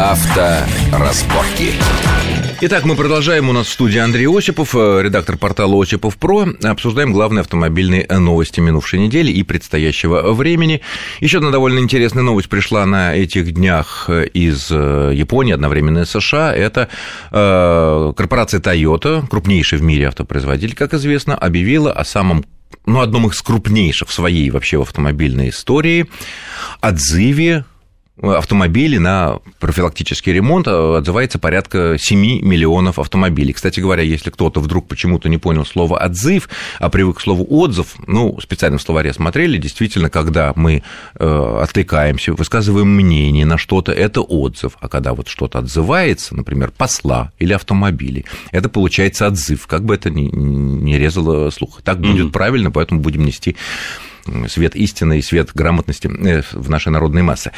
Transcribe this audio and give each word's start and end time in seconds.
Авторазборки. 0.00 1.74
Итак, 2.62 2.86
мы 2.86 2.96
продолжаем. 2.96 3.50
У 3.50 3.52
нас 3.52 3.66
в 3.66 3.70
студии 3.70 3.98
Андрей 3.98 4.26
Осипов, 4.28 4.74
э, 4.74 5.02
редактор 5.02 5.36
портала 5.36 5.78
Осипов 5.82 6.16
Про. 6.16 6.48
Обсуждаем 6.62 7.12
главные 7.12 7.42
автомобильные 7.42 8.06
новости 8.08 8.60
минувшей 8.60 8.98
недели 8.98 9.30
и 9.30 9.42
предстоящего 9.42 10.32
времени. 10.32 10.80
Еще 11.20 11.36
одна 11.36 11.50
довольно 11.50 11.80
интересная 11.80 12.22
новость 12.22 12.48
пришла 12.48 12.86
на 12.86 13.14
этих 13.14 13.52
днях 13.52 14.08
из 14.08 14.68
э, 14.70 15.12
Японии, 15.14 15.52
одновременно 15.52 15.98
из 15.98 16.10
США. 16.10 16.54
Это 16.54 16.88
э, 17.30 18.12
корпорация 18.16 18.60
Toyota, 18.60 19.28
крупнейший 19.28 19.80
в 19.80 19.82
мире 19.82 20.08
автопроизводитель, 20.08 20.74
как 20.74 20.94
известно, 20.94 21.34
объявила 21.34 21.92
о 21.92 22.06
самом 22.06 22.46
ну, 22.86 23.00
одном 23.00 23.28
из 23.28 23.42
крупнейших 23.42 24.08
в 24.08 24.12
своей 24.14 24.48
вообще 24.48 24.78
в 24.78 24.82
автомобильной 24.82 25.50
истории 25.50 26.08
отзыве 26.80 27.66
автомобилей 28.22 28.98
на 28.98 29.38
профилактический 29.58 30.32
ремонт 30.32 30.66
а, 30.68 30.98
отзывается 30.98 31.38
порядка 31.38 31.96
7 31.98 32.42
миллионов 32.42 32.98
автомобилей. 32.98 33.52
Кстати 33.52 33.80
говоря, 33.80 34.02
если 34.02 34.30
кто-то 34.30 34.60
вдруг 34.60 34.88
почему-то 34.88 35.28
не 35.28 35.38
понял 35.38 35.64
слово 35.64 35.98
«отзыв», 35.98 36.48
а 36.78 36.88
привык 36.90 37.18
к 37.18 37.20
слову 37.20 37.46
«отзыв», 37.48 37.94
ну, 38.06 38.38
специально 38.40 38.78
в 38.78 38.82
словаре 38.82 39.12
смотрели, 39.12 39.58
действительно, 39.58 40.10
когда 40.10 40.52
мы 40.56 40.82
э, 41.18 41.60
откликаемся, 41.62 42.32
высказываем 42.32 42.88
мнение 42.88 43.46
на 43.46 43.58
что-то, 43.58 43.92
это 43.92 44.20
отзыв, 44.20 44.76
а 44.80 44.88
когда 44.88 45.14
вот 45.14 45.28
что-то 45.28 45.58
отзывается, 45.58 46.34
например, 46.34 46.70
посла 46.70 47.32
или 47.38 47.52
автомобили, 47.52 48.24
это 48.50 48.68
получается 48.68 49.26
отзыв, 49.26 49.66
как 49.66 49.84
бы 49.84 49.94
это 49.94 50.10
ни, 50.10 50.22
ни 50.22 50.94
резало 50.94 51.50
слух. 51.50 51.80
Так 51.82 52.00
будет 52.00 52.26
mm-hmm. 52.26 52.32
правильно, 52.32 52.70
поэтому 52.70 53.00
будем 53.00 53.24
нести 53.24 53.56
свет 54.48 54.76
истины 54.76 55.18
и 55.18 55.22
свет 55.22 55.50
грамотности 55.54 56.08
э, 56.08 56.42
в 56.52 56.70
нашей 56.70 56.90
народной 56.90 57.22
массе. 57.22 57.52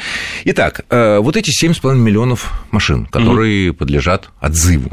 Итак, 0.45 0.85
э, 0.89 1.19
вот 1.19 1.37
эти 1.37 1.51
7,5 1.51 1.95
миллионов 1.95 2.51
машин, 2.71 3.05
которые 3.05 3.69
mm-hmm. 3.69 3.73
подлежат 3.73 4.29
отзыву. 4.39 4.91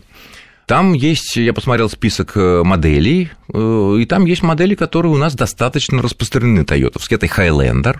Там 0.66 0.92
есть, 0.92 1.36
я 1.36 1.52
посмотрел 1.52 1.90
список 1.90 2.36
э, 2.36 2.62
моделей, 2.62 3.30
и 3.52 4.06
там 4.08 4.24
есть 4.24 4.42
модели, 4.42 4.76
которые 4.76 5.12
у 5.12 5.16
нас 5.16 5.34
достаточно 5.34 6.00
распространены, 6.00 6.64
тойотовские. 6.64 7.16
Это 7.16 7.26
Highlander, 7.26 7.98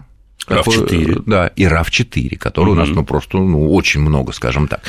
RAV4. 0.48 1.22
Да, 1.27 1.48
и 1.48 1.64
RAV4, 1.64 2.36
который 2.36 2.70
угу. 2.70 2.72
у 2.72 2.74
нас 2.74 2.88
ну, 2.88 3.05
просто 3.05 3.38
ну, 3.38 3.72
очень 3.72 4.00
много, 4.00 4.33
скажем 4.33 4.69
так. 4.69 4.83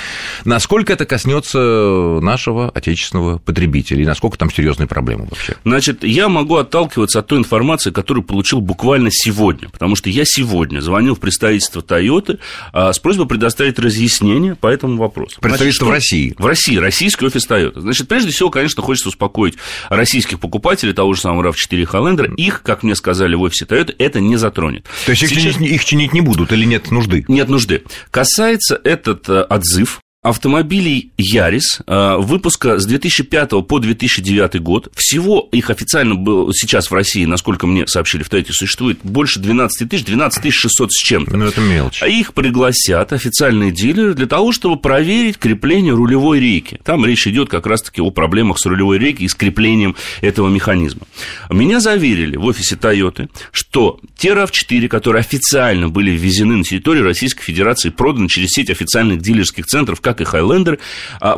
Насколько 0.45 0.94
это 0.94 1.05
коснется 1.05 2.19
нашего 2.21 2.69
отечественного 2.69 3.38
потребителя 3.38 4.02
и 4.02 4.05
насколько 4.05 4.38
там 4.38 4.52
серьезные 4.52 4.88
проблемы 4.88 5.27
вообще? 5.29 5.55
Значит, 5.63 6.03
я 6.03 6.29
могу 6.29 6.55
отталкиваться 6.55 7.19
от 7.19 7.27
той 7.27 7.39
информации, 7.39 7.91
которую 7.91 8.23
получил 8.23 8.61
буквально 8.61 9.09
сегодня, 9.11 9.69
потому 9.69 9.95
что 9.95 10.09
я 10.09 10.23
сегодня 10.25 10.79
звонил 10.81 11.16
в 11.16 11.19
представительство 11.19 11.81
Toyota 11.81 12.39
а, 12.73 12.94
с 12.94 12.99
просьбой 12.99 13.27
предоставить 13.27 13.79
разъяснение 13.79 14.55
по 14.55 14.67
этому 14.67 14.97
вопросу. 14.97 15.39
Представительство 15.41 15.88
Значит, 15.88 15.91
в 15.91 16.11
России? 16.11 16.35
В 16.38 16.45
России, 16.45 16.77
российский 16.77 17.25
офис 17.25 17.47
Toyota. 17.47 17.79
Значит, 17.79 18.07
прежде 18.07 18.31
всего, 18.31 18.49
конечно, 18.49 18.81
хочется 18.81 19.09
успокоить 19.09 19.55
российских 19.89 20.39
покупателей 20.39 20.94
того 20.94 21.13
же 21.13 21.22
самого 21.22 21.49
RAV4 21.49 21.83
Highlander. 21.83 22.35
Их, 22.35 22.63
как 22.63 22.83
мне 22.83 22.95
сказали 22.95 23.35
в 23.35 23.41
офисе 23.41 23.66
Toyota, 23.66 23.94
это 23.97 24.19
не 24.19 24.35
затронет. 24.38 24.85
То 25.05 25.11
есть 25.11 25.23
их 25.23 25.41
чинить, 25.42 25.72
их 25.72 25.86
чинить 25.86 26.14
не 26.14 26.22
будут 26.22 26.52
или 26.52 26.66
нет 26.66 26.92
нужды? 26.92 27.25
Нет 27.28 27.50
нужды. 27.50 27.84
Касается 28.11 28.80
этот 28.84 29.28
э, 29.30 29.42
отзыв 29.44 30.00
автомобилей 30.22 31.11
Ярис 31.17 31.80
э, 31.88 32.16
выпуска 32.19 32.77
с 32.77 32.86
2005 32.86 33.66
по 33.67 33.80
2009 33.80 34.61
год. 34.61 34.91
Всего 34.95 35.50
их 35.52 35.72
официально 35.72 36.13
было 36.13 36.53
сейчас 36.53 36.91
в 36.91 36.94
России, 36.94 37.25
насколько 37.25 37.66
мне 37.66 37.88
сообщили 37.88 38.22
в 38.22 38.30
Тойоте, 38.30 38.53
существует 38.53 39.00
больше 39.02 39.39
12 39.39 39.89
тысяч, 39.89 40.05
12 40.05 40.44
тысяч 40.44 40.59
600 40.59 40.91
с 40.91 40.97
чем-то. 40.97 41.36
Ну, 41.36 41.45
это 41.45 41.59
мелочь. 41.59 42.03
А 42.03 42.08
их 42.08 42.36
пригласят 42.36 43.13
официальные 43.13 43.72
дилеры 43.72 44.13
для 44.13 44.28
того, 44.28 44.52
чтобы 44.52 44.78
проверить 44.78 45.38
крепление 45.39 45.95
рулевой 45.95 46.39
рейки. 46.39 46.80
Там 46.83 47.03
речь 47.03 47.25
идет 47.25 47.50
как 47.50 47.66
раз-таки 47.66 48.00
о 48.00 48.11
проблемах 48.11 48.59
с 48.59 48.66
рулевой 48.67 49.00
рейкой 49.00 49.25
и 49.25 49.28
с 49.28 49.34
креплением 49.34 49.96
этого 50.22 50.50
механизма. 50.50 51.07
Меня 51.50 51.79
заверили 51.79 52.38
в 52.38 52.46
офисе 52.46 52.75
Тойоты, 52.75 53.28
что 53.51 54.00
те 54.16 54.29
RAV4, 54.29 54.88
которые 54.88 55.22
официально 55.22 55.90
были 55.90 56.12
ввезены 56.12 56.57
на 56.57 56.63
территорию 56.63 57.06
Российской 57.06 57.41
Федерации, 57.41 57.90
проданы 57.90 58.29
через 58.29 58.50
сеть 58.50 58.69
официальных 58.69 59.19
дилерских 59.19 59.66
центров, 59.66 60.00
как 60.13 60.22
и 60.22 60.23
Хайлендер, 60.25 60.79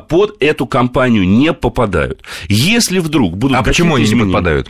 под 0.10 0.36
эту 0.42 0.68
компанию 0.68 1.28
не 1.28 1.54
попадают. 1.54 2.24
Если 2.48 3.00
вдруг 3.00 3.38
будут... 3.38 3.58
А 3.58 3.64
почему 3.64 3.96
они 3.96 4.08
не 4.08 4.26
попадают? 4.26 4.70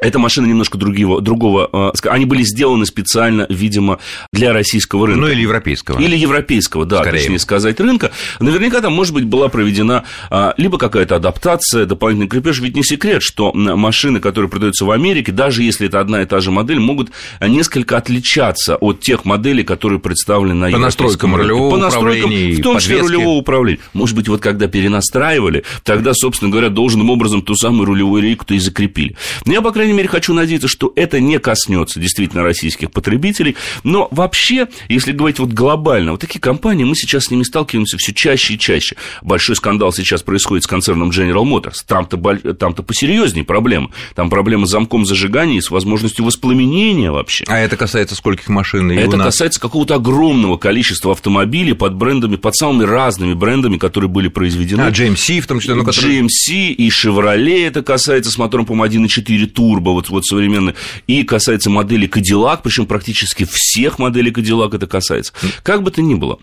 Это 0.00 0.18
машины 0.18 0.46
немножко 0.46 0.76
другого, 0.76 1.20
другого, 1.20 1.92
они 2.08 2.24
были 2.24 2.42
сделаны 2.42 2.84
специально, 2.84 3.46
видимо, 3.48 3.98
для 4.32 4.52
российского 4.52 5.06
рынка. 5.06 5.20
Ну, 5.20 5.28
или 5.28 5.42
европейского. 5.42 6.00
Или 6.00 6.16
европейского, 6.16 6.84
да, 6.84 7.00
Скорее. 7.00 7.20
точнее 7.20 7.38
сказать, 7.38 7.78
рынка. 7.80 8.10
Наверняка 8.40 8.80
там, 8.80 8.92
может 8.92 9.14
быть, 9.14 9.24
была 9.24 9.48
проведена 9.48 10.04
а, 10.30 10.54
либо 10.56 10.78
какая-то 10.78 11.16
адаптация, 11.16 11.86
дополнительный 11.86 12.28
крепеж. 12.28 12.60
Ведь 12.60 12.74
не 12.74 12.82
секрет, 12.82 13.22
что 13.22 13.52
машины, 13.54 14.20
которые 14.20 14.50
продаются 14.50 14.84
в 14.84 14.90
Америке, 14.90 15.32
даже 15.32 15.62
если 15.62 15.86
это 15.86 16.00
одна 16.00 16.22
и 16.22 16.26
та 16.26 16.40
же 16.40 16.50
модель, 16.50 16.80
могут 16.80 17.10
несколько 17.40 17.96
отличаться 17.96 18.76
от 18.76 19.00
тех 19.00 19.24
моделей, 19.24 19.62
которые 19.62 20.00
представлены 20.00 20.54
на 20.54 20.70
По 20.70 20.78
настройкам 20.78 21.36
рулевого 21.36 21.70
По 21.70 21.76
настройкам, 21.76 22.30
в 22.30 22.62
том 22.62 22.78
числе 22.78 22.96
подвески. 22.96 23.14
рулевого 23.16 23.38
управления. 23.38 23.80
Может 23.92 24.16
быть, 24.16 24.28
вот 24.28 24.40
когда 24.40 24.66
перенастраивали, 24.66 25.62
тогда, 25.84 26.14
собственно 26.14 26.50
говоря, 26.50 26.68
должным 26.68 27.10
образом 27.10 27.42
ту 27.42 27.54
самую 27.54 27.86
рулевую 27.86 28.22
рейку-то 28.22 28.54
и 28.54 28.58
закрепили. 28.58 29.16
Но 29.46 29.52
я, 29.52 29.62
по 29.62 29.70
крайней 29.70 29.83
мере, 29.92 30.08
хочу 30.08 30.32
надеяться, 30.32 30.68
что 30.68 30.92
это 30.96 31.20
не 31.20 31.38
коснется 31.38 32.00
действительно 32.00 32.42
российских 32.42 32.90
потребителей. 32.90 33.56
Но 33.82 34.08
вообще, 34.10 34.68
если 34.88 35.12
говорить 35.12 35.38
вот 35.38 35.50
глобально, 35.50 36.12
вот 36.12 36.20
такие 36.20 36.40
компании, 36.40 36.84
мы 36.84 36.94
сейчас 36.94 37.24
с 37.24 37.30
ними 37.30 37.42
сталкиваемся 37.42 37.98
все 37.98 38.12
чаще 38.12 38.54
и 38.54 38.58
чаще. 38.58 38.96
Большой 39.22 39.56
скандал 39.56 39.92
сейчас 39.92 40.22
происходит 40.22 40.64
с 40.64 40.66
концерном 40.66 41.10
General 41.10 41.44
Motors. 41.44 41.76
Там-то, 41.86 42.16
там-то 42.54 42.82
посерьезнее 42.82 43.44
проблема. 43.44 43.90
Там 44.14 44.30
проблема 44.30 44.66
с 44.66 44.70
замком 44.70 45.04
зажигания 45.04 45.58
и 45.58 45.60
с 45.60 45.70
возможностью 45.70 46.24
воспламенения 46.24 47.10
вообще. 47.10 47.44
А 47.48 47.58
это 47.58 47.76
касается 47.76 48.14
скольких 48.14 48.48
машин? 48.48 48.90
И 48.90 48.96
это 48.96 49.18
касается 49.18 49.60
какого-то 49.60 49.96
огромного 49.96 50.56
количества 50.56 51.12
автомобилей 51.12 51.74
под 51.74 51.94
брендами, 51.94 52.36
под 52.36 52.54
самыми 52.56 52.84
разными 52.84 53.34
брендами, 53.34 53.78
которые 53.78 54.10
были 54.10 54.28
произведены. 54.28 54.82
А, 54.82 54.90
GMC 54.90 55.40
в 55.40 55.46
том 55.46 55.60
числе. 55.60 55.74
Ну, 55.74 55.84
который... 55.84 56.20
GMC 56.20 56.72
и 56.72 56.88
Chevrolet 56.88 57.66
это 57.66 57.82
касается 57.82 58.30
с 58.30 58.38
мотором, 58.38 58.66
по-моему, 58.66 59.06
1.4 59.06 59.46
турбо 59.46 59.73
турбо, 59.74 59.90
вот, 59.90 60.08
вот 60.08 60.24
современные, 60.24 60.74
и 61.06 61.24
касается 61.24 61.70
модели 61.70 62.08
Cadillac, 62.08 62.60
причем 62.62 62.86
практически 62.86 63.44
всех 63.44 63.98
моделей 63.98 64.30
Cadillac 64.30 64.74
это 64.76 64.86
касается. 64.86 65.32
Как 65.62 65.82
бы 65.82 65.90
то 65.90 66.00
ни 66.02 66.14
было, 66.14 66.38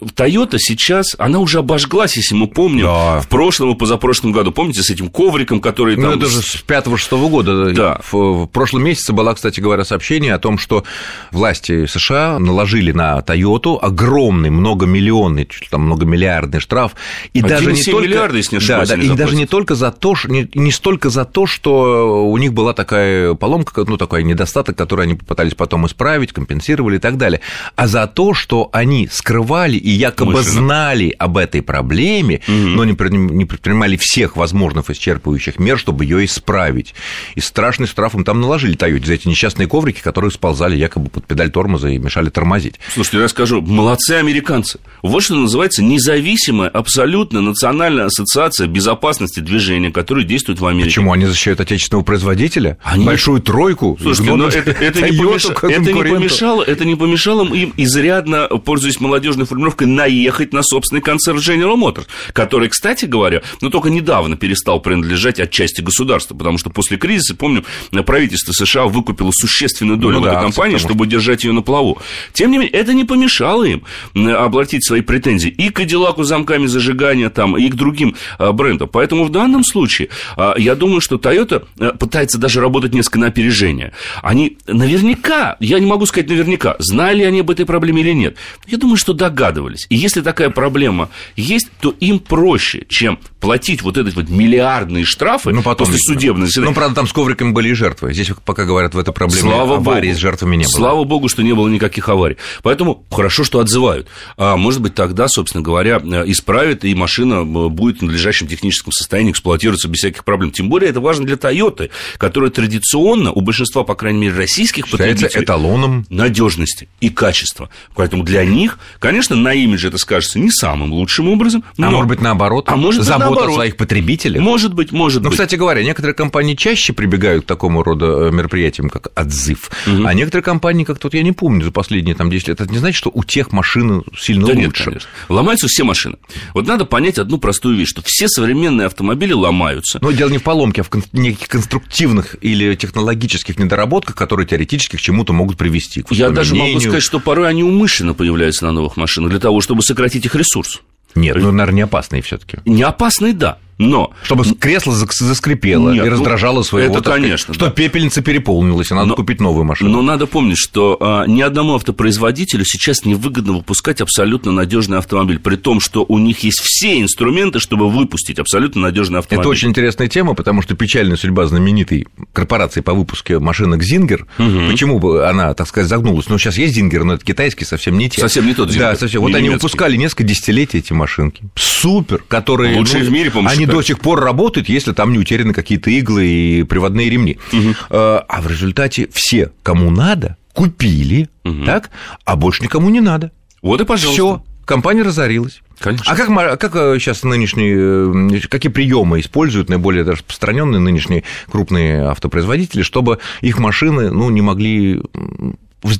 Toyota 0.00 0.56
сейчас, 0.58 1.16
она 1.18 1.40
уже 1.40 1.58
обожглась, 1.58 2.16
если 2.16 2.34
мы 2.34 2.46
помним, 2.46 2.84
да. 2.84 3.20
в 3.20 3.28
прошлом 3.28 3.72
и 3.72 3.74
позапрошлом 3.74 4.32
году. 4.32 4.52
Помните, 4.52 4.82
с 4.82 4.90
этим 4.90 5.08
ковриком, 5.08 5.60
который 5.60 5.96
ну, 5.96 6.02
там... 6.02 6.10
Ну, 6.12 6.16
это 6.18 6.28
же 6.28 6.42
с 6.42 6.64
5-6 6.66 7.28
года. 7.28 7.72
Да. 7.72 8.00
В, 8.10 8.44
в 8.44 8.46
прошлом 8.46 8.84
месяце 8.84 9.12
было, 9.12 9.34
кстати 9.34 9.60
говоря, 9.60 9.84
сообщение 9.84 10.34
о 10.34 10.38
том, 10.38 10.58
что 10.58 10.84
власти 11.32 11.86
США 11.86 12.38
наложили 12.38 12.92
на 12.92 13.18
Toyota 13.18 13.78
огромный, 13.80 14.50
многомиллионный, 14.50 15.48
там, 15.70 15.82
многомиллиардный 15.82 16.60
штраф. 16.60 16.92
И 17.32 17.42
даже 17.42 17.72
не 17.72 17.82
только... 17.82 18.06
миллиарда, 18.06 18.36
если 18.36 18.56
не 18.56 18.58
ошибаюсь, 18.58 18.88
да, 18.88 18.96
да, 18.96 19.02
и 19.02 19.16
даже 19.16 19.36
не 19.36 19.46
только 19.46 19.74
за 19.74 19.90
то, 19.90 20.14
не, 20.28 20.48
не 20.54 20.70
столько 20.70 21.10
за 21.10 21.24
то, 21.24 21.46
что 21.46 22.30
у 22.30 22.36
них 22.38 22.52
была 22.52 22.72
такая 22.76 23.34
поломка, 23.34 23.84
ну, 23.86 23.96
такой 23.96 24.22
недостаток, 24.22 24.76
который 24.76 25.06
они 25.06 25.14
попытались 25.14 25.54
потом 25.54 25.86
исправить, 25.86 26.32
компенсировали 26.32 26.96
и 26.96 27.00
так 27.00 27.16
далее, 27.16 27.40
а 27.74 27.86
за 27.86 28.06
то, 28.06 28.34
что 28.34 28.68
они 28.72 29.08
скрывали 29.10 29.76
и 29.76 29.90
якобы 29.90 30.34
Мышленно. 30.34 30.60
знали 30.60 31.14
об 31.18 31.36
этой 31.36 31.62
проблеме, 31.62 32.40
угу. 32.46 32.52
но 32.52 32.84
не 32.84 32.94
предпринимали 32.94 33.96
всех 33.96 34.36
возможных 34.36 34.90
исчерпывающих 34.90 35.58
мер, 35.58 35.78
чтобы 35.78 36.04
ее 36.04 36.24
исправить. 36.24 36.94
И 37.34 37.40
страшный 37.40 37.86
штраф 37.86 38.14
им 38.14 38.24
там 38.24 38.40
наложили 38.40 38.76
Тойоте 38.76 39.06
за 39.06 39.14
эти 39.14 39.28
несчастные 39.28 39.66
коврики, 39.66 40.00
которые 40.00 40.30
сползали 40.30 40.76
якобы 40.76 41.08
под 41.08 41.26
педаль 41.26 41.50
тормоза 41.50 41.88
и 41.88 41.98
мешали 41.98 42.28
тормозить. 42.28 42.76
Слушайте, 42.92 43.18
я 43.18 43.28
скажу, 43.28 43.62
молодцы 43.62 44.12
американцы. 44.12 44.78
Вот 45.02 45.22
что 45.22 45.34
называется 45.34 45.82
независимая, 45.82 46.68
абсолютно 46.68 47.40
национальная 47.40 48.06
ассоциация 48.06 48.66
безопасности 48.66 49.40
движения, 49.40 49.90
которая 49.90 50.24
действует 50.24 50.60
в 50.60 50.66
Америке. 50.66 50.88
Почему 50.88 51.12
они 51.12 51.26
защищают 51.26 51.60
отечественного 51.60 52.04
производителя? 52.04 52.65
Они... 52.82 53.04
Большую 53.04 53.40
тройку. 53.40 53.98
Слушайте, 54.00 54.34
но 54.34 54.48
это, 54.48 54.70
это, 54.70 55.10
не 55.10 55.16
помеш... 55.16 55.46
это, 55.46 55.92
не 55.92 56.02
помешало, 56.02 56.62
это 56.62 56.84
не 56.84 56.94
помешало 56.94 57.44
им 57.54 57.72
изрядно, 57.76 58.48
пользуясь 58.48 59.00
молодежной 59.00 59.46
формулировкой, 59.46 59.86
наехать 59.86 60.52
на 60.52 60.62
собственный 60.62 61.00
концерн 61.00 61.38
General 61.38 61.76
Motors, 61.76 62.06
который, 62.32 62.68
кстати 62.68 63.04
говоря, 63.06 63.42
ну, 63.60 63.70
только 63.70 63.88
недавно 63.88 64.36
перестал 64.36 64.80
принадлежать 64.80 65.40
отчасти 65.40 65.80
государству, 65.80 66.36
потому 66.36 66.58
что 66.58 66.70
после 66.70 66.96
кризиса, 66.96 67.34
помню, 67.34 67.64
правительство 68.04 68.52
США 68.52 68.84
выкупило 68.84 69.30
существенную 69.32 69.98
долю 69.98 70.16
ну, 70.16 70.20
в 70.22 70.24
этой 70.26 70.34
да, 70.34 70.42
компании, 70.42 70.78
чтобы 70.78 71.06
держать 71.06 71.44
ее 71.44 71.52
на 71.52 71.62
плаву. 71.62 71.98
Тем 72.32 72.50
не 72.50 72.58
менее, 72.58 72.72
это 72.72 72.92
не 72.92 73.04
помешало 73.04 73.64
им 73.64 73.82
обратить 74.14 74.84
свои 74.84 75.00
претензии 75.00 75.48
и 75.48 75.70
к 75.70 75.76
Кадиллаку 75.76 76.24
замками 76.24 76.66
зажигания 76.66 77.30
там, 77.30 77.56
и 77.56 77.68
к 77.68 77.74
другим 77.74 78.16
а, 78.38 78.52
брендам. 78.52 78.88
Поэтому 78.88 79.24
в 79.24 79.30
данном 79.30 79.62
случае 79.62 80.08
а, 80.36 80.54
я 80.58 80.74
думаю, 80.74 81.00
что 81.00 81.16
Toyota 81.16 81.64
а, 81.78 81.92
пытается 81.92 82.38
даже 82.38 82.55
даже 82.56 82.62
работать 82.62 82.94
несколько 82.94 83.18
на 83.18 83.26
опережение. 83.26 83.92
Они 84.22 84.56
наверняка, 84.66 85.56
я 85.60 85.78
не 85.78 85.86
могу 85.86 86.06
сказать 86.06 86.28
наверняка, 86.28 86.76
знали 86.78 87.22
они 87.22 87.40
об 87.40 87.50
этой 87.50 87.66
проблеме 87.66 88.00
или 88.00 88.12
нет. 88.12 88.36
Я 88.66 88.78
думаю, 88.78 88.96
что 88.96 89.12
догадывались. 89.12 89.86
И 89.90 89.96
если 89.96 90.22
такая 90.22 90.48
проблема 90.50 91.10
есть, 91.36 91.68
то 91.80 91.94
им 92.00 92.18
проще, 92.18 92.86
чем 92.88 93.18
платить 93.40 93.82
вот 93.82 93.98
эти 93.98 94.14
вот 94.14 94.28
миллиардные 94.28 95.04
штрафы 95.04 95.52
ну, 95.52 95.62
потом, 95.62 95.86
после 95.86 95.98
судебного 95.98 96.46
заседания. 96.46 96.70
Ну, 96.70 96.74
правда, 96.74 96.96
там 96.96 97.06
с 97.06 97.12
ковриками 97.12 97.52
были 97.52 97.68
и 97.68 97.74
жертвы. 97.74 98.12
Здесь 98.14 98.30
пока 98.44 98.64
говорят, 98.64 98.94
в 98.94 98.98
этой 98.98 99.12
проблеме 99.12 99.42
Слава 99.42 99.76
аварии 99.76 100.08
Богу. 100.08 100.18
с 100.18 100.20
жертвами 100.20 100.56
не 100.56 100.64
было. 100.64 100.72
Слава 100.72 101.04
Богу, 101.04 101.28
что 101.28 101.42
не 101.42 101.52
было 101.52 101.68
никаких 101.68 102.08
аварий. 102.08 102.38
Поэтому 102.62 103.04
хорошо, 103.10 103.44
что 103.44 103.60
отзывают. 103.60 104.08
А 104.36 104.56
может 104.56 104.80
быть, 104.80 104.94
тогда, 104.94 105.28
собственно 105.28 105.62
говоря, 105.62 105.98
исправят, 106.26 106.84
и 106.84 106.94
машина 106.94 107.44
будет 107.44 107.98
в 107.98 108.02
надлежащем 108.02 108.46
техническом 108.48 108.92
состоянии 108.92 109.32
эксплуатироваться 109.32 109.88
без 109.88 109.98
всяких 109.98 110.24
проблем. 110.24 110.50
Тем 110.50 110.68
более, 110.68 110.90
это 110.90 111.00
важно 111.00 111.26
для 111.26 111.36
Toyota, 111.36 111.90
которая 112.16 112.45
традиционно 112.50 113.32
у 113.32 113.40
большинства, 113.40 113.84
по 113.84 113.94
крайней 113.94 114.20
мере, 114.20 114.36
российских 114.36 114.86
Считается 114.86 115.14
потребителей 115.24 115.44
эталоном 115.44 116.06
надежности 116.10 116.88
и 117.00 117.10
качества. 117.10 117.70
Поэтому 117.94 118.22
для 118.22 118.44
них, 118.44 118.78
конечно, 118.98 119.36
на 119.36 119.52
имидж 119.54 119.86
это 119.86 119.98
скажется 119.98 120.38
не 120.38 120.50
самым 120.50 120.92
лучшим 120.92 121.28
образом. 121.28 121.64
А 121.78 121.82
но... 121.82 121.88
А 121.88 121.90
может 121.90 122.08
быть, 122.08 122.20
наоборот? 122.20 122.64
А 122.68 122.76
может 122.76 123.00
быть, 123.00 123.08
Забота 123.08 123.30
наоборот. 123.30 123.50
о 123.50 123.54
своих 123.54 123.76
потребителях? 123.76 124.42
Может 124.42 124.74
быть, 124.74 124.92
может 124.92 125.22
ну, 125.22 125.30
быть. 125.30 125.38
кстати 125.38 125.54
говоря, 125.56 125.82
некоторые 125.82 126.14
компании 126.14 126.54
чаще 126.54 126.92
прибегают 126.92 127.44
к 127.44 127.46
такому 127.48 127.82
рода 127.82 128.28
э, 128.28 128.30
мероприятиям, 128.30 128.88
как 128.88 129.08
отзыв. 129.18 129.70
Угу. 129.86 130.06
А 130.06 130.14
некоторые 130.14 130.42
компании, 130.42 130.84
как 130.84 130.98
тут 130.98 131.14
я 131.14 131.22
не 131.22 131.32
помню, 131.32 131.64
за 131.64 131.70
последние 131.70 132.14
там 132.14 132.30
10 132.30 132.48
лет, 132.48 132.60
это 132.60 132.72
не 132.72 132.78
значит, 132.78 132.96
что 132.96 133.10
у 133.12 133.24
тех 133.24 133.52
машины 133.52 134.02
сильно 134.16 134.46
да 134.46 134.52
лучше. 134.52 134.66
Нет, 134.66 134.78
конечно. 134.78 135.10
Ломаются 135.28 135.68
все 135.68 135.84
машины. 135.84 136.16
Вот 136.54 136.66
надо 136.66 136.84
понять 136.84 137.18
одну 137.18 137.38
простую 137.38 137.76
вещь, 137.76 137.88
что 137.88 138.02
все 138.04 138.28
современные 138.28 138.86
автомобили 138.86 139.32
ломаются. 139.32 139.98
Но 140.00 140.10
дело 140.10 140.30
не 140.30 140.38
в 140.38 140.42
поломке, 140.42 140.82
а 140.82 140.84
в 140.84 141.12
неких 141.12 141.48
конструктивных 141.48 142.35
или 142.40 142.74
технологических 142.74 143.58
недоработках, 143.58 144.14
которые 144.14 144.46
теоретически 144.46 144.96
к 144.96 145.00
чему-то 145.00 145.32
могут 145.32 145.56
привести. 145.56 146.04
Я 146.10 146.30
даже 146.30 146.54
могу 146.54 146.80
сказать, 146.80 147.02
что 147.02 147.20
порой 147.20 147.48
они 147.48 147.62
умышленно 147.62 148.14
появляются 148.14 148.64
на 148.64 148.72
новых 148.72 148.96
машинах 148.96 149.30
для 149.30 149.40
того, 149.40 149.60
чтобы 149.60 149.82
сократить 149.82 150.24
их 150.24 150.34
ресурс. 150.34 150.82
Нет, 151.14 151.36
ну, 151.36 151.50
наверное, 151.50 151.76
не 151.76 151.82
опасные 151.82 152.22
все-таки. 152.22 152.58
Не 152.66 152.82
опасные, 152.82 153.32
да. 153.32 153.58
Но... 153.78 154.12
Чтобы 154.22 154.44
кресло 154.44 154.94
заскрипело 154.94 155.90
Нет, 155.90 156.06
и 156.06 156.08
ну, 156.08 156.14
раздражало 156.14 156.62
своего... 156.62 156.94
Это, 156.94 157.02
так, 157.02 157.14
конечно. 157.14 157.52
Что 157.52 157.66
да. 157.66 157.70
пепельница 157.70 158.22
переполнилась, 158.22 158.90
и 158.90 158.94
надо 158.94 159.08
но, 159.08 159.14
купить 159.16 159.40
новую 159.40 159.64
машину. 159.64 159.90
Но 159.90 160.02
надо 160.02 160.26
помнить, 160.26 160.56
что 160.56 160.96
а, 160.98 161.26
ни 161.26 161.42
одному 161.42 161.74
автопроизводителю 161.74 162.64
сейчас 162.64 163.04
невыгодно 163.04 163.52
выпускать 163.52 164.00
абсолютно 164.00 164.50
надежный 164.50 164.98
автомобиль, 164.98 165.38
при 165.38 165.56
том, 165.56 165.80
что 165.80 166.06
у 166.08 166.18
них 166.18 166.40
есть 166.40 166.60
все 166.60 167.00
инструменты, 167.00 167.58
чтобы 167.60 167.90
выпустить 167.90 168.38
абсолютно 168.38 168.80
надежный 168.80 169.18
автомобиль. 169.18 169.42
Это 169.42 169.50
очень 169.50 169.68
интересная 169.68 170.08
тема, 170.08 170.34
потому 170.34 170.62
что 170.62 170.74
печальная 170.74 171.16
судьба 171.16 171.46
знаменитой 171.46 172.06
корпорации 172.32 172.80
по 172.80 172.94
выпуску 172.94 173.38
машинок 173.40 173.82
Зингер, 173.82 174.26
угу. 174.38 174.70
почему 174.70 174.98
бы 174.98 175.26
она, 175.28 175.52
так 175.52 175.68
сказать, 175.68 175.88
загнулась? 175.88 176.28
Ну, 176.28 176.38
сейчас 176.38 176.56
есть 176.56 176.74
Зингер, 176.74 177.04
но 177.04 177.14
это 177.14 177.24
китайский, 177.24 177.66
совсем 177.66 177.98
не 177.98 178.08
те. 178.08 178.22
Совсем 178.22 178.46
не 178.46 178.54
тот 178.54 178.70
Зингер. 178.70 178.92
Да, 178.92 178.96
совсем. 178.96 179.20
Вот 179.20 179.34
они 179.34 179.50
выпускали 179.50 179.96
несколько 179.96 180.24
десятилетий 180.24 180.78
эти 180.78 180.94
машинки. 180.94 181.42
Супер, 181.56 182.22
которые... 182.26 182.76
Лучшие 182.76 183.04
ну, 183.04 183.10
в 183.10 183.12
мире, 183.12 183.30
по-моему, 183.30 183.50
Они 183.50 183.65
до 183.66 183.82
сих 183.82 183.98
пор 183.98 184.20
работают, 184.20 184.68
если 184.68 184.92
там 184.92 185.12
не 185.12 185.18
утеряны 185.18 185.52
какие-то 185.52 185.90
иглы 185.90 186.26
и 186.26 186.62
приводные 186.62 187.10
ремни. 187.10 187.38
Угу. 187.52 187.74
А 187.90 188.40
в 188.40 188.48
результате 188.48 189.08
все, 189.12 189.52
кому 189.62 189.90
надо, 189.90 190.36
купили, 190.52 191.28
угу. 191.44 191.64
так, 191.64 191.90
а 192.24 192.36
больше 192.36 192.62
никому 192.62 192.88
не 192.90 193.00
надо. 193.00 193.30
Вот 193.62 193.80
и 193.80 193.84
пожалуйста. 193.84 194.12
Все, 194.12 194.42
компания 194.64 195.02
разорилась. 195.02 195.60
Конечно. 195.78 196.10
А 196.10 196.16
как, 196.16 196.60
как 196.60 196.72
сейчас 197.00 197.22
э, 197.22 197.28
нынешние, 197.28 198.38
э, 198.38 198.40
какие 198.48 198.72
приемы 198.72 199.20
используют 199.20 199.68
наиболее 199.68 200.04
распространенные 200.04 200.80
нынешние 200.80 201.24
крупные 201.50 202.04
автопроизводители, 202.06 202.82
чтобы 202.82 203.18
их 203.42 203.58
машины 203.58 204.10
ну, 204.10 204.30
не 204.30 204.40
могли 204.40 205.02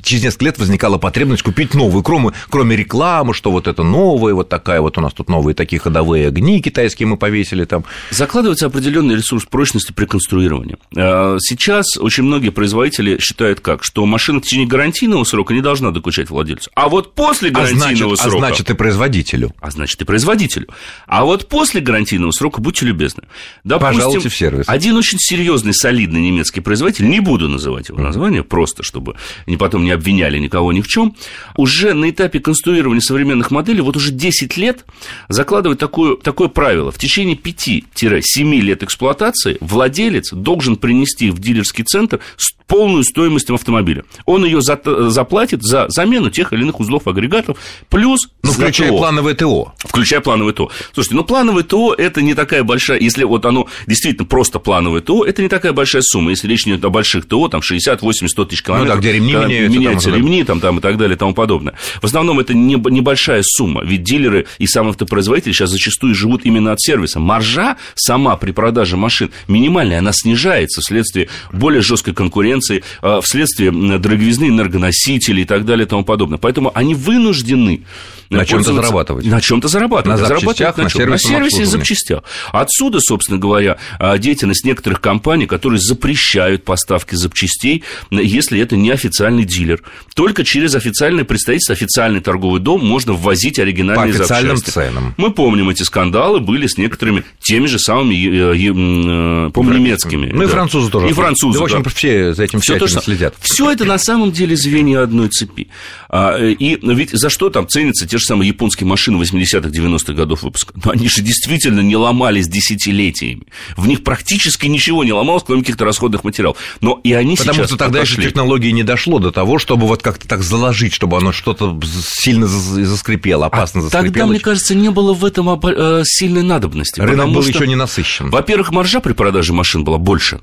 через 0.02 0.24
несколько 0.24 0.44
лет 0.46 0.58
возникала 0.58 0.98
потребность 0.98 1.42
купить 1.42 1.74
новую, 1.74 2.02
кроме, 2.02 2.32
кроме 2.50 2.76
рекламы, 2.76 3.34
что 3.34 3.50
вот 3.50 3.66
это 3.66 3.82
новое, 3.82 4.34
вот 4.34 4.48
такая 4.48 4.80
вот 4.80 4.98
у 4.98 5.00
нас 5.00 5.12
тут 5.12 5.28
новые 5.28 5.54
такие 5.54 5.80
ходовые 5.80 6.28
огни 6.28 6.60
китайские 6.60 7.06
мы 7.06 7.16
повесили 7.16 7.64
там. 7.64 7.84
Закладывается 8.10 8.66
определенный 8.66 9.16
ресурс 9.16 9.44
прочности 9.44 9.92
при 9.92 10.06
конструировании. 10.06 10.76
А, 10.96 11.36
сейчас 11.40 11.96
очень 11.98 12.24
многие 12.24 12.50
производители 12.50 13.18
считают 13.18 13.60
как, 13.60 13.84
что 13.84 14.04
машина 14.06 14.40
в 14.40 14.44
течение 14.44 14.66
гарантийного 14.66 15.24
срока 15.24 15.54
не 15.54 15.60
должна 15.60 15.90
докучать 15.90 16.30
владельцу, 16.30 16.70
а 16.74 16.88
вот 16.88 17.14
после 17.14 17.50
гарантийного 17.50 18.14
а 18.14 18.16
значит, 18.16 18.18
срока... 18.18 18.36
А 18.36 18.48
значит 18.48 18.70
и 18.70 18.74
производителю. 18.74 19.54
А 19.60 19.70
значит 19.70 20.00
и 20.00 20.04
производителю. 20.04 20.68
А 21.06 21.24
вот 21.24 21.48
после 21.48 21.80
гарантийного 21.80 22.30
срока, 22.30 22.60
будьте 22.60 22.86
любезны, 22.86 23.24
допустим, 23.64 23.96
Пожалуйте 23.96 24.28
в 24.28 24.36
сервис. 24.36 24.64
один 24.68 24.96
очень 24.96 25.18
серьезный, 25.18 25.74
солидный 25.74 26.20
немецкий 26.20 26.60
производитель, 26.60 27.08
не 27.08 27.20
буду 27.20 27.48
называть 27.48 27.88
его 27.88 28.00
название, 28.00 28.42
просто 28.42 28.82
чтобы 28.82 29.16
не 29.46 29.56
потом 29.56 29.75
не 29.84 29.90
обвиняли 29.90 30.38
никого 30.38 30.72
ни 30.72 30.80
в 30.80 30.88
чем, 30.88 31.14
уже 31.56 31.94
на 31.94 32.10
этапе 32.10 32.40
конструирования 32.40 33.00
современных 33.00 33.50
моделей 33.50 33.80
вот 33.80 33.96
уже 33.96 34.12
10 34.12 34.56
лет 34.56 34.84
закладывает 35.28 35.78
такое, 35.78 36.16
такое 36.16 36.48
правило. 36.48 36.90
В 36.90 36.98
течение 36.98 37.36
5-7 37.36 38.60
лет 38.60 38.82
эксплуатации 38.82 39.58
владелец 39.60 40.32
должен 40.32 40.76
принести 40.76 41.30
в 41.30 41.38
дилерский 41.38 41.84
центр 41.84 42.20
полную 42.66 43.04
стоимость 43.04 43.50
автомобиля. 43.50 44.04
Он 44.24 44.44
ее 44.44 44.60
за, 44.60 44.80
заплатит 45.08 45.62
за 45.62 45.86
замену 45.88 46.30
тех 46.30 46.52
или 46.52 46.62
иных 46.62 46.80
узлов 46.80 47.06
агрегатов, 47.06 47.58
плюс... 47.88 48.28
Ну, 48.42 48.52
включая 48.52 48.90
ТО. 48.90 48.98
плановое 48.98 49.34
ТО. 49.34 49.72
Включая 49.78 50.20
плановое 50.20 50.52
ТО. 50.52 50.70
Слушайте, 50.92 51.16
ну, 51.16 51.24
плановое 51.24 51.62
ТО– 51.62 51.94
это 51.98 52.22
не 52.22 52.34
такая 52.34 52.64
большая... 52.64 52.98
Если 52.98 53.24
вот 53.24 53.46
оно 53.46 53.68
действительно 53.86 54.26
просто 54.26 54.58
плановое 54.58 55.00
ТО, 55.00 55.24
это 55.24 55.42
не 55.42 55.48
такая 55.48 55.72
большая 55.72 56.02
сумма. 56.02 56.30
Если 56.30 56.48
речь 56.48 56.66
идет 56.66 56.84
о 56.84 56.90
больших 56.90 57.26
ТО, 57.26 57.48
там 57.48 57.62
60, 57.62 58.02
80, 58.02 58.30
100 58.30 58.44
тысяч 58.46 58.62
километров... 58.62 58.88
Ну, 58.88 58.94
да, 58.94 59.00
где 59.00 59.12
ремни 59.12 59.32
меняются. 59.32 59.55
Меняются 59.60 60.10
там, 60.10 60.18
ремни 60.18 60.44
там, 60.44 60.60
там, 60.60 60.78
и 60.78 60.80
так 60.80 60.96
далее 60.96 61.16
и 61.16 61.18
тому 61.18 61.34
подобное. 61.34 61.74
В 62.00 62.04
основном 62.04 62.40
это 62.40 62.54
не, 62.54 62.74
небольшая 62.74 63.42
сумма, 63.44 63.82
ведь 63.84 64.02
дилеры 64.02 64.46
и 64.58 64.66
сам 64.66 64.88
автопроизводитель 64.88 65.52
сейчас 65.52 65.70
зачастую 65.70 66.14
живут 66.14 66.42
именно 66.44 66.72
от 66.72 66.80
сервиса. 66.80 67.20
Маржа 67.20 67.76
сама 67.94 68.36
при 68.36 68.52
продаже 68.52 68.96
машин 68.96 69.30
минимальная, 69.48 69.98
она 69.98 70.12
снижается 70.12 70.80
вследствие 70.80 71.28
более 71.52 71.82
жесткой 71.82 72.14
конкуренции, 72.14 72.82
а, 73.02 73.20
вследствие 73.20 73.70
дороговизны 73.70 74.46
энергоносителей 74.46 75.42
и 75.42 75.46
так 75.46 75.64
далее 75.64 75.86
и 75.86 75.88
тому 75.88 76.04
подобное. 76.04 76.38
Поэтому 76.38 76.70
они 76.74 76.94
вынуждены 76.94 77.82
на 78.30 78.44
чем-то 78.44 78.72
зарабатывать. 78.72 79.26
На 79.26 79.40
чем-то 79.40 79.68
зарабатывать. 79.68 80.20
На 80.20 80.26
запчастях, 80.26 80.76
на, 80.76 80.84
на, 80.84 81.06
на 81.06 81.18
сервисе 81.18 81.62
и 81.62 81.64
запчастях. 81.64 82.22
Отсюда, 82.52 83.00
собственно 83.00 83.38
говоря, 83.38 83.78
а, 83.98 84.18
деятельность 84.18 84.64
некоторых 84.64 85.00
компаний, 85.00 85.46
которые 85.46 85.80
запрещают 85.80 86.64
поставки 86.64 87.14
запчастей, 87.14 87.84
если 88.10 88.60
это 88.60 88.76
не 88.76 88.90
официальный 88.90 89.44
дилер. 89.44 89.82
Только 90.14 90.44
через 90.44 90.74
официальное 90.74 91.24
представительство, 91.24 91.74
официальный 91.74 92.20
торговый 92.20 92.60
дом 92.60 92.84
можно 92.84 93.12
ввозить 93.12 93.58
оригинальные 93.58 94.14
По 94.14 94.20
официальным 94.20 94.56
запчасти. 94.56 94.78
ценам. 94.78 95.14
Мы 95.16 95.30
помним 95.30 95.70
эти 95.70 95.82
скандалы, 95.82 96.40
были 96.40 96.66
с 96.66 96.78
некоторыми 96.78 97.24
теми 97.40 97.66
же 97.66 97.78
самыми, 97.78 98.14
э, 98.14 99.50
по 99.50 99.62
немецкими. 99.62 100.30
Ну 100.32 100.38
да. 100.38 100.44
и 100.44 100.48
французы 100.48 100.90
тоже. 100.90 101.08
И 101.08 101.12
французы, 101.12 101.58
да, 101.58 101.62
в 101.62 101.64
общем, 101.64 101.84
все 101.84 102.34
за 102.34 102.44
этим 102.44 102.60
все 102.60 102.78
то, 102.78 102.86
что... 102.86 103.00
следят. 103.00 103.34
Все 103.40 103.70
это 103.70 103.84
на 103.84 103.98
самом 103.98 104.32
деле 104.32 104.56
звенья 104.56 105.02
одной 105.02 105.28
цепи. 105.28 105.68
А, 106.08 106.38
и 106.38 106.78
ведь 106.82 107.10
за 107.10 107.30
что 107.30 107.50
там 107.50 107.68
ценятся 107.68 108.06
те 108.06 108.15
же 108.18 108.24
самые 108.24 108.48
японские 108.48 108.86
машины 108.86 109.22
80-х, 109.22 109.68
90-х 109.68 110.12
годов 110.12 110.42
выпуска? 110.42 110.74
Но 110.84 110.92
они 110.92 111.08
же 111.08 111.22
действительно 111.22 111.80
не 111.80 111.96
ломались 111.96 112.48
десятилетиями. 112.48 113.42
В 113.76 113.86
них 113.86 114.04
практически 114.04 114.66
ничего 114.66 115.04
не 115.04 115.12
ломалось, 115.12 115.44
кроме 115.46 115.62
каких-то 115.62 115.84
расходных 115.84 116.24
материалов. 116.24 116.56
Но 116.80 117.00
и 117.02 117.12
они 117.12 117.36
Потому 117.36 117.54
сейчас 117.54 117.66
что 117.68 117.76
тогда 117.76 118.00
отошли. 118.00 118.22
еще 118.22 118.30
технологии 118.30 118.70
не 118.70 118.82
дошло 118.82 119.18
до 119.18 119.30
того, 119.30 119.58
чтобы 119.58 119.86
вот 119.86 120.02
как-то 120.02 120.26
так 120.28 120.42
заложить, 120.42 120.92
чтобы 120.92 121.16
оно 121.16 121.32
что-то 121.32 121.78
сильно 122.02 122.46
заскрипело, 122.46 123.46
опасно 123.46 123.80
а 123.80 123.82
заскрипело. 123.84 124.12
Тогда, 124.12 124.26
мне 124.26 124.40
кажется, 124.40 124.74
не 124.74 124.90
было 124.90 125.14
в 125.14 125.24
этом 125.24 125.48
э, 125.48 126.02
сильной 126.04 126.42
надобности. 126.42 127.00
Рынок 127.00 127.32
был 127.32 127.42
что, 127.42 127.52
еще 127.52 127.66
не 127.66 127.76
насыщен. 127.76 128.30
Во-первых, 128.30 128.70
маржа 128.70 129.00
при 129.00 129.12
продаже 129.12 129.52
машин 129.52 129.84
была 129.84 129.98
больше. 129.98 130.40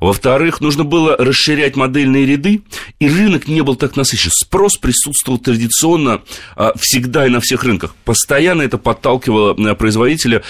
Во-вторых, 0.00 0.60
нужно 0.60 0.84
было 0.84 1.16
расширять 1.16 1.76
модельные 1.76 2.26
ряды, 2.26 2.62
и 2.98 3.08
рынок 3.08 3.48
не 3.48 3.62
был 3.62 3.76
так 3.76 3.96
насыщен. 3.96 4.30
Спрос 4.32 4.76
присутствовал 4.76 5.38
традиционно 5.38 6.22
а, 6.56 6.72
всегда 7.12 7.26
и 7.26 7.30
на 7.30 7.40
всех 7.40 7.64
рынках. 7.64 7.94
Постоянно 8.04 8.62
это 8.62 8.78
подталкивало 8.78 9.54
э, 9.58 9.74
производителя 9.74 10.42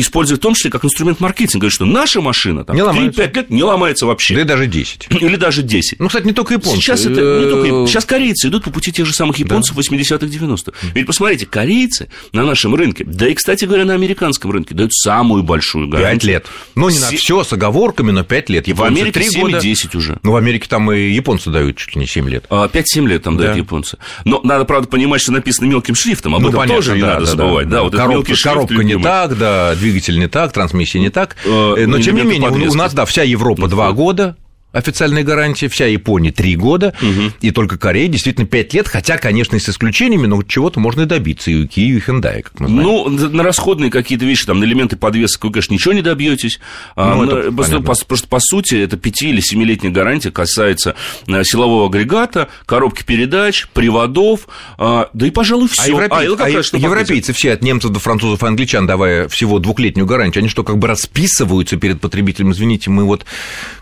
использовать 0.00 0.40
в 0.40 0.42
том 0.42 0.54
числе 0.54 0.70
как 0.70 0.84
инструмент 0.84 1.20
маркетинга. 1.20 1.70
Что 1.70 1.84
наша 1.84 2.20
машина 2.20 2.64
там, 2.64 2.76
3-5 2.76 3.34
лет 3.34 3.50
не 3.50 3.62
ломается 3.62 4.06
вообще. 4.06 4.34
Да 4.34 4.40
и 4.42 4.44
даже 4.44 4.66
10. 4.66 5.08
Или 5.20 5.36
даже 5.36 5.62
10. 5.62 6.00
Ну, 6.00 6.08
кстати, 6.08 6.26
не 6.26 6.32
только 6.32 6.54
японцы. 6.54 6.80
Сейчас, 6.80 7.04
это, 7.06 7.20
не 7.20 7.50
только, 7.50 7.86
сейчас 7.86 8.04
корейцы 8.04 8.48
идут 8.48 8.64
по 8.64 8.70
пути 8.70 8.92
тех 8.92 9.06
же 9.06 9.12
самых 9.12 9.36
японцев 9.38 9.76
да. 9.76 9.82
80-х, 9.82 10.26
90-х. 10.26 10.72
Ведь 10.94 11.06
посмотрите, 11.06 11.46
корейцы 11.46 12.08
на 12.32 12.44
нашем 12.44 12.74
рынке, 12.74 13.04
да 13.06 13.28
и, 13.28 13.34
кстати 13.34 13.64
говоря, 13.64 13.84
на 13.84 13.94
американском 13.94 14.50
рынке 14.50 14.74
дают 14.74 14.92
самую 14.92 15.42
большую 15.42 15.88
гарантию. 15.88 16.20
5 16.20 16.24
лет. 16.24 16.46
Ну, 16.74 16.88
не 16.88 16.98
на 16.98 17.08
все 17.08 17.44
с 17.44 17.52
оговорками, 17.52 18.10
но 18.10 18.24
5 18.24 18.50
лет. 18.50 18.68
Японцы 18.68 18.92
в 18.92 18.96
Америке 18.96 19.20
3 19.20 19.30
7 19.30 19.40
года. 19.42 19.60
10 19.60 19.94
уже. 19.94 20.18
Ну, 20.22 20.32
в 20.32 20.36
Америке 20.36 20.66
там 20.68 20.90
и 20.92 21.10
японцы 21.10 21.50
дают 21.50 21.76
чуть 21.76 21.94
ли 21.94 22.00
не 22.00 22.06
7 22.06 22.28
лет. 22.28 22.44
5-7 22.48 22.70
а, 23.04 23.08
лет 23.08 23.22
там 23.22 23.36
да. 23.36 23.44
дают 23.44 23.58
японцы. 23.58 23.98
Но 24.24 24.40
надо, 24.42 24.64
правда, 24.64 24.88
понимать, 24.88 25.20
что 25.20 25.32
написано 25.32 25.66
мелким 25.66 25.94
шрифтом, 25.94 26.34
об 26.34 26.42
ну, 26.42 26.48
этом 26.48 26.60
понятно, 26.60 26.76
тоже 26.76 26.94
не 26.94 27.00
да, 27.00 27.06
надо 27.06 27.20
да, 27.20 27.26
забывать. 27.26 27.68
Да, 27.68 27.76
да. 27.76 27.82
Вот 27.82 27.94
коробка, 27.94 28.32
коробка 28.42 28.84
не 28.84 28.98
так, 28.98 29.38
да, 29.38 29.74
двигатель 29.82 30.18
не 30.18 30.28
так, 30.28 30.52
трансмиссия 30.52 31.00
не 31.00 31.10
так. 31.10 31.36
Э, 31.44 31.84
но, 31.86 32.00
тем 32.00 32.16
не 32.16 32.22
менее, 32.22 32.50
у 32.70 32.74
нас, 32.74 32.94
да, 32.94 33.04
вся 33.04 33.22
Европа 33.22 33.68
два 33.68 33.92
года, 33.92 34.36
официальной 34.72 35.22
гарантии, 35.22 35.66
вся 35.66 35.86
Япония 35.86 36.32
3 36.32 36.56
года, 36.56 36.94
угу. 37.00 37.32
и 37.40 37.50
только 37.50 37.78
Корея 37.78 38.08
действительно 38.08 38.46
5 38.46 38.74
лет, 38.74 38.88
хотя, 38.88 39.18
конечно, 39.18 39.56
и 39.56 39.58
с 39.58 39.68
исключениями, 39.68 40.26
но 40.26 40.42
чего-то 40.42 40.80
можно 40.80 41.02
и 41.02 41.06
добиться 41.06 41.50
и 41.50 41.62
у 41.62 41.66
Kia, 41.66 41.84
и 41.84 41.96
у 41.96 41.98
Hyundai, 41.98 42.42
как 42.42 42.60
мы 42.60 42.68
знаем. 42.68 42.82
Ну, 42.82 43.08
на 43.08 43.42
расходные 43.42 43.90
какие-то 43.90 44.24
вещи, 44.24 44.46
там, 44.46 44.60
на 44.60 44.64
элементы 44.64 44.96
подвесок 44.96 45.44
вы, 45.44 45.52
конечно, 45.52 45.74
ничего 45.74 45.94
не 45.94 46.02
добьетесь. 46.02 46.60
А, 46.96 47.14
ну, 47.14 47.48
а, 47.48 47.52
просто, 47.52 47.80
по, 47.80 47.94
просто, 48.06 48.28
по 48.28 48.40
сути, 48.40 48.76
это 48.76 48.96
5 48.96 49.22
или 49.22 49.42
7-летняя 49.42 49.90
гарантия 49.90 50.30
касается 50.30 50.94
э, 51.26 51.44
силового 51.44 51.86
агрегата, 51.86 52.48
коробки 52.66 53.02
передач, 53.04 53.68
приводов, 53.72 54.48
а, 54.78 55.10
да 55.12 55.26
и, 55.26 55.30
пожалуй, 55.30 55.68
все. 55.68 55.82
А, 55.82 55.86
европей... 55.88 56.28
а, 56.28 56.44
а 56.44 56.52
раз, 56.52 56.72
европейцы 56.72 57.32
все, 57.32 57.52
от 57.52 57.62
немцев 57.62 57.90
до 57.90 58.00
французов 58.00 58.42
и 58.42 58.46
англичан, 58.46 58.86
давая 58.86 59.28
всего 59.28 59.58
двухлетнюю 59.58 60.06
гарантию, 60.06 60.42
они 60.42 60.48
что, 60.48 60.64
как 60.64 60.78
бы 60.78 60.88
расписываются 60.88 61.76
перед 61.76 62.00
потребителем, 62.00 62.52
извините, 62.52 62.90
мы 62.90 63.04
вот 63.04 63.24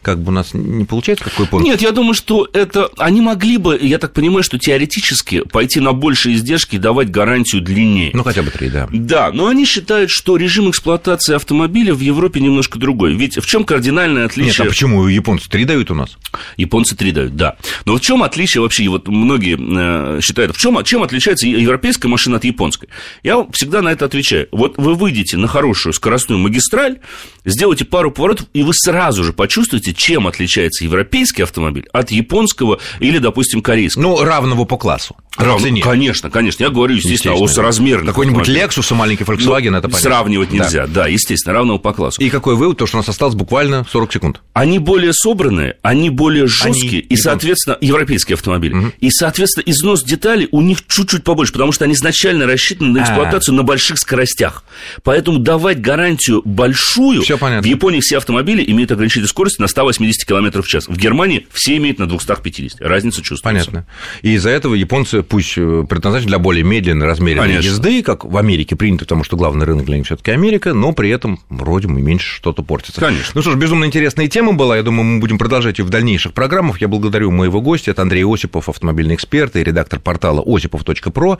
как 0.02 0.20
бы 0.20 0.30
у 0.30 0.34
нас 0.34 0.52
не 0.80 0.86
получается 0.86 1.24
какой 1.24 1.46
пункт? 1.46 1.64
Нет, 1.64 1.80
я 1.80 1.92
думаю, 1.92 2.14
что 2.14 2.48
это... 2.52 2.90
Они 2.98 3.20
могли 3.20 3.56
бы, 3.56 3.78
я 3.80 3.98
так 3.98 4.12
понимаю, 4.12 4.42
что 4.42 4.58
теоретически 4.58 5.42
пойти 5.42 5.80
на 5.80 5.92
большие 5.92 6.34
издержки 6.34 6.76
и 6.76 6.78
давать 6.78 7.10
гарантию 7.10 7.62
длиннее. 7.62 8.10
Ну, 8.12 8.24
хотя 8.24 8.42
бы 8.42 8.50
три, 8.50 8.68
да. 8.68 8.88
Да, 8.90 9.30
но 9.32 9.46
они 9.46 9.64
считают, 9.64 10.10
что 10.10 10.36
режим 10.36 10.70
эксплуатации 10.70 11.34
автомобиля 11.34 11.94
в 11.94 12.00
Европе 12.00 12.40
немножко 12.40 12.78
другой. 12.78 13.14
Ведь 13.14 13.36
в 13.36 13.46
чем 13.46 13.64
кардинальное 13.64 14.26
отличие... 14.26 14.52
Нет, 14.52 14.60
а 14.60 14.64
почему 14.64 15.06
японцы 15.06 15.48
три 15.48 15.64
дают 15.64 15.90
у 15.90 15.94
нас? 15.94 16.16
Японцы 16.56 16.96
три 16.96 17.12
дают, 17.12 17.36
да. 17.36 17.56
Но 17.84 17.96
в 17.96 18.00
чем 18.00 18.22
отличие 18.22 18.62
вообще, 18.62 18.88
вот 18.88 19.08
многие 19.08 19.56
э, 19.58 20.20
считают, 20.20 20.56
в 20.56 20.58
чем, 20.58 20.82
чем 20.84 21.02
отличается 21.02 21.46
европейская 21.46 22.08
машина 22.08 22.36
от 22.36 22.44
японской? 22.44 22.88
Я 23.22 23.46
всегда 23.52 23.82
на 23.82 23.90
это 23.90 24.06
отвечаю. 24.06 24.48
Вот 24.50 24.78
вы 24.78 24.94
выйдете 24.94 25.36
на 25.36 25.46
хорошую 25.46 25.92
скоростную 25.92 26.38
магистраль, 26.38 26.98
сделайте 27.44 27.84
пару 27.84 28.10
поворотов, 28.10 28.46
и 28.52 28.62
вы 28.62 28.72
сразу 28.74 29.24
же 29.24 29.32
почувствуете, 29.32 29.92
чем 29.92 30.26
отличается 30.26 30.84
европейский 30.84 31.42
автомобиль 31.42 31.86
от 31.92 32.10
японского 32.10 32.80
или, 32.98 33.18
допустим, 33.18 33.62
корейского? 33.62 34.02
Ну, 34.02 34.24
равного 34.24 34.64
по 34.64 34.76
классу. 34.76 35.16
Рав... 35.36 35.62
Конечно, 35.82 36.30
конечно. 36.30 36.64
Я 36.64 36.70
говорю, 36.70 36.96
естественно, 36.96 37.34
о 37.34 37.46
соразмерных 37.46 38.14
Какой-нибудь 38.14 38.48
Lexus 38.48 38.94
маленький 38.94 39.24
Volkswagen, 39.24 39.70
ну, 39.70 39.78
это 39.78 39.88
понятно. 39.88 39.98
Сравнивать 39.98 40.52
нельзя, 40.52 40.86
да. 40.86 41.04
да, 41.04 41.06
естественно, 41.06 41.54
равного 41.54 41.78
по 41.78 41.92
классу. 41.92 42.20
И 42.20 42.28
какой 42.30 42.56
вывод? 42.56 42.78
То, 42.78 42.86
что 42.86 42.98
у 42.98 43.00
нас 43.00 43.08
осталось 43.08 43.34
буквально 43.34 43.86
40 43.90 44.12
секунд. 44.12 44.40
Они 44.52 44.78
более 44.78 45.12
собранные, 45.12 45.76
они 45.82 46.10
более 46.10 46.46
жесткие, 46.46 47.00
и, 47.02 47.16
соответственно, 47.16 47.78
европейские 47.80 48.34
автомобили. 48.34 48.74
Угу. 48.74 48.92
И, 49.00 49.10
соответственно, 49.10 49.64
износ 49.66 50.02
деталей 50.02 50.48
у 50.50 50.60
них 50.60 50.86
чуть-чуть 50.86 51.24
побольше, 51.24 51.52
потому 51.52 51.72
что 51.72 51.84
они 51.84 51.94
изначально 51.94 52.46
рассчитаны 52.46 52.90
на 52.90 53.00
а. 53.00 53.02
эксплуатацию 53.04 53.52
А-а-а. 53.52 53.56
на 53.56 53.62
больших 53.62 53.98
скоростях. 53.98 54.64
Поэтому 55.04 55.38
давать 55.38 55.80
гарантию 55.80 56.42
большую... 56.44 57.22
Всё 57.30 57.38
понятно. 57.38 57.62
В 57.62 57.70
Японии 57.70 58.00
все 58.00 58.16
автомобили 58.16 58.64
имеют 58.72 58.90
ограничитель 58.90 59.28
скорости 59.28 59.60
на 59.60 59.68
180 59.68 60.26
км 60.26 60.62
в 60.62 60.66
час. 60.66 60.88
В 60.88 60.96
Германии 60.96 61.46
все 61.52 61.76
имеют 61.76 62.00
на 62.00 62.08
250. 62.08 62.80
Разница 62.80 63.22
чувствуется. 63.22 63.44
Понятно. 63.44 63.86
И 64.22 64.32
из-за 64.32 64.50
этого 64.50 64.74
японцы, 64.74 65.22
пусть 65.22 65.54
э, 65.56 65.84
предназначен 65.88 66.26
для 66.26 66.40
более 66.40 66.64
медленной, 66.64 67.06
размеренной 67.06 67.46
Конечно. 67.46 67.68
езды, 67.68 68.02
как 68.02 68.24
в 68.24 68.36
Америке 68.36 68.74
принято, 68.74 69.04
потому 69.04 69.22
что 69.22 69.36
главный 69.36 69.64
рынок 69.64 69.84
для 69.84 69.98
них 69.98 70.06
все 70.06 70.16
таки 70.16 70.32
Америка, 70.32 70.74
но 70.74 70.90
при 70.90 71.10
этом 71.10 71.38
вроде 71.50 71.86
бы 71.86 72.00
меньше 72.00 72.34
что-то 72.34 72.64
портится. 72.64 73.00
Конечно. 73.00 73.30
Ну 73.34 73.42
что 73.42 73.52
ж, 73.52 73.54
безумно 73.54 73.84
интересная 73.84 74.26
тема 74.26 74.52
была, 74.52 74.76
я 74.76 74.82
думаю, 74.82 75.04
мы 75.04 75.20
будем 75.20 75.38
продолжать 75.38 75.78
ее 75.78 75.84
в 75.84 75.90
дальнейших 75.90 76.32
программах. 76.32 76.80
Я 76.80 76.88
благодарю 76.88 77.30
моего 77.30 77.60
гостя, 77.60 77.92
это 77.92 78.02
Андрей 78.02 78.24
Осипов, 78.24 78.68
автомобильный 78.68 79.14
эксперт 79.14 79.54
и 79.54 79.62
редактор 79.62 80.00
портала 80.00 80.42
осипов.про. 80.44 81.38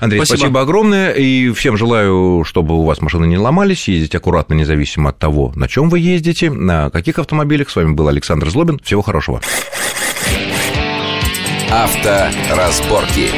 Андрей, 0.00 0.20
спасибо. 0.20 0.38
спасибо 0.38 0.60
огромное, 0.62 1.12
и 1.12 1.50
всем 1.50 1.76
желаю, 1.76 2.42
чтобы 2.46 2.78
у 2.78 2.84
вас 2.84 3.02
машины 3.02 3.26
не 3.26 3.36
ломались, 3.36 3.86
ездить 3.86 4.14
аккуратно, 4.14 4.54
независимо 4.54 5.10
от 5.10 5.18
того, 5.26 5.52
на 5.56 5.66
чем 5.66 5.88
вы 5.90 5.98
ездите, 5.98 6.52
на 6.52 6.88
каких 6.90 7.18
автомобилях. 7.18 7.68
С 7.68 7.74
вами 7.74 7.94
был 7.94 8.06
Александр 8.06 8.48
Злобин. 8.48 8.78
Всего 8.78 9.02
хорошего. 9.02 9.40
Авторазборки. 11.68 13.30